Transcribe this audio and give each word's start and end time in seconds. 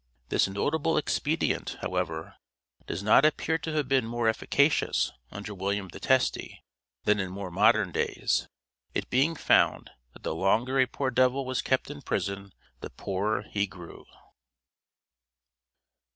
This 0.29 0.47
notable 0.47 0.97
expedient, 0.97 1.77
however, 1.83 2.33
does 2.87 3.03
not 3.03 3.23
appear 3.23 3.59
to 3.59 3.71
have 3.73 3.87
been 3.87 4.07
more 4.07 4.27
efficacious 4.27 5.11
under 5.29 5.53
William 5.53 5.89
the 5.89 5.99
Testy 5.99 6.63
than 7.03 7.19
in 7.19 7.29
more 7.29 7.51
modern 7.51 7.91
days, 7.91 8.47
it 8.95 9.11
being 9.11 9.35
found 9.35 9.91
that 10.13 10.23
the 10.23 10.33
longer 10.33 10.79
a 10.79 10.87
poor 10.87 11.11
devil 11.11 11.45
was 11.45 11.61
kept 11.61 11.91
in 11.91 12.01
prison 12.01 12.51
the 12.79 12.89
poorer 12.89 13.43
he 13.43 13.67
grew. 13.67 14.05